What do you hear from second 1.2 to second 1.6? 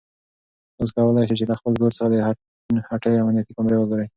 شئ چې له